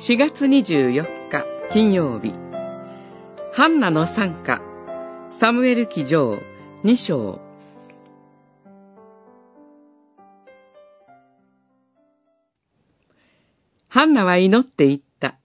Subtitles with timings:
[0.00, 2.32] 4月24日金曜日
[3.52, 4.60] ハンナの参加
[5.40, 6.40] サムエル記上
[6.82, 7.40] 2章
[13.88, 15.38] ハンナは祈っていった。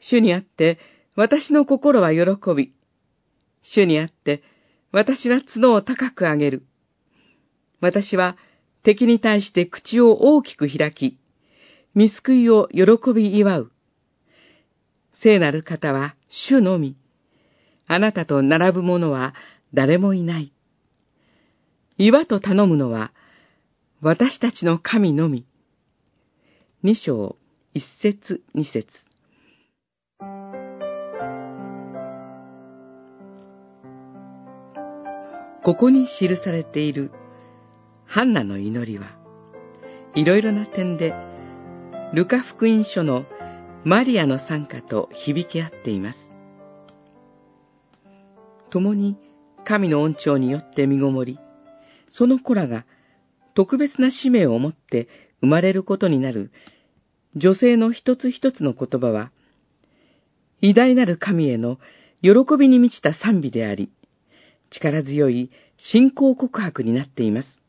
[0.00, 0.78] 主にあって
[1.14, 2.72] 私の心は喜び、
[3.62, 4.42] 主にあって
[4.92, 6.66] 私は角を高く上げる。
[7.82, 8.38] 私は
[8.82, 11.18] 敵に対して口を大きく開き、
[11.96, 13.72] 見救いを喜び祝う。
[15.14, 16.96] 聖なる方は主のみ。
[17.88, 19.34] あなたと並ぶ者は
[19.72, 20.52] 誰もいない。
[21.96, 23.12] 岩と頼むのは
[24.02, 25.46] 私たちの神のみ。
[26.82, 27.36] 二章
[27.72, 28.86] 一節二節
[35.64, 37.10] ここに記されている
[38.04, 39.16] ハンナの祈りは、
[40.14, 41.12] いろいろな点で、
[42.16, 43.26] ルカ福音書の
[43.84, 46.18] マリアの参加と響き合っています。
[48.70, 49.18] 共に
[49.66, 51.38] 神の恩寵によって身ごもり、
[52.08, 52.86] その子らが
[53.52, 55.08] 特別な使命を持って
[55.42, 56.52] 生まれることになる
[57.34, 59.30] 女性の一つ一つの言葉は、
[60.62, 61.76] 偉大なる神への
[62.22, 63.90] 喜びに満ちた賛美であり、
[64.70, 67.60] 力強い信仰告白になっています。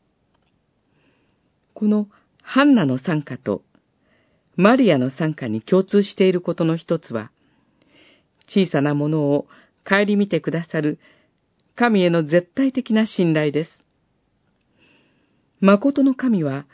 [1.74, 2.08] この
[2.42, 3.67] ハンナの参加と
[4.58, 7.30] マリアの参加に共通していることの一つは、
[8.48, 9.46] 小さなものを
[9.88, 10.98] 顧みてくださる
[11.76, 13.70] 神への絶対的な信頼です。
[15.60, 16.66] 誠の神は、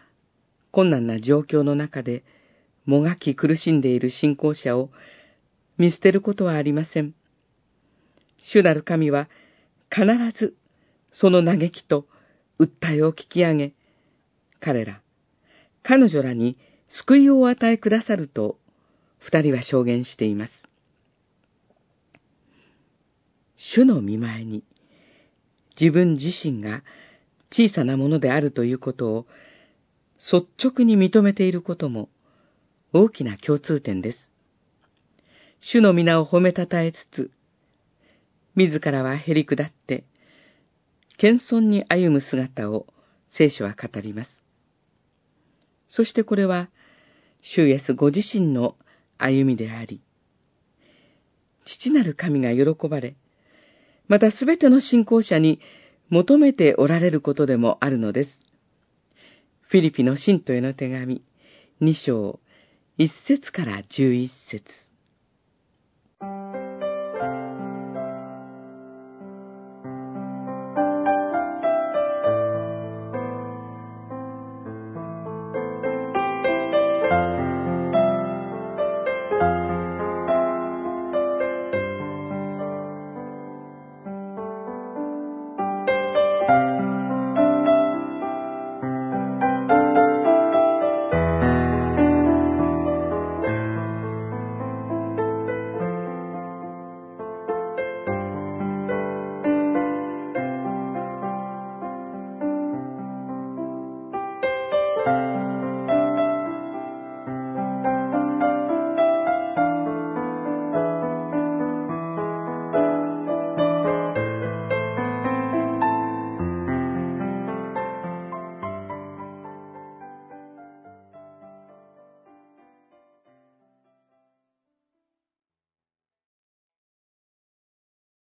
[0.70, 2.24] 困難な状況の中で、
[2.86, 4.88] もがき苦しんでいる信仰者を
[5.76, 7.14] 見捨てることはありません。
[8.38, 9.28] 主なる神は、
[9.90, 10.56] 必ず
[11.10, 12.06] その嘆きと
[12.58, 13.74] 訴えを聞き上げ、
[14.58, 15.02] 彼ら、
[15.82, 16.56] 彼女らに
[16.96, 18.58] 救いをお与えくださると、
[19.18, 20.52] 二人は証言しています。
[23.56, 24.62] 主の見前に、
[25.80, 26.84] 自分自身が
[27.50, 29.26] 小さなものであるということを
[30.18, 32.08] 率直に認めていることも
[32.92, 34.30] 大きな共通点です。
[35.60, 37.30] 主の皆を褒めたたえつつ、
[38.54, 40.04] 自らはへり下って、
[41.16, 42.86] 謙遜に歩む姿を
[43.30, 44.30] 聖書は語ります。
[45.88, 46.68] そしてこれは、
[47.46, 48.74] 主イエスご自身の
[49.18, 50.00] 歩みであり、
[51.66, 53.16] 父なる神が喜ばれ、
[54.08, 55.60] またすべての信仰者に
[56.08, 58.30] 求めておられることでもあるのです。
[59.68, 61.22] フィリピの信徒への手紙、
[61.82, 62.40] 2章、
[62.98, 64.64] 1節から11節